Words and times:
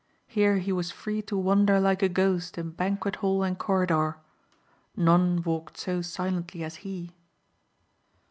Here 0.25 0.57
he 0.57 0.71
was 0.71 0.89
free 0.89 1.21
to 1.21 1.37
wander 1.37 1.79
like 1.79 2.01
a 2.01 2.09
ghost 2.09 2.57
in 2.57 2.71
banquet 2.71 3.17
hall 3.17 3.43
and 3.43 3.55
corridor. 3.55 4.17
None 4.95 5.43
walked 5.43 5.77
so 5.77 6.01
silently 6.01 6.63
as 6.63 6.77
he. 6.77 7.11